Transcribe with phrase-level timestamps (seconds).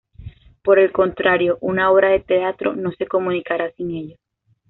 [0.63, 4.17] Por el contrario, una obra de teatro no se comunicará sin ello.